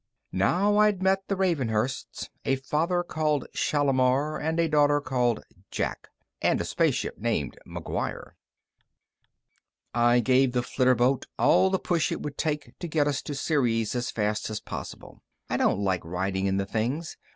[0.33, 6.07] Now I'd met the Ravenhursts: A father called Shalimar and a daughter called Jack.
[6.41, 8.31] And a spaceship named McGuire.
[9.93, 13.93] I gave the flitterboat all the push it would take to get us to Ceres
[13.93, 15.21] as fast as possible.
[15.51, 17.15] I don't like riding in the things.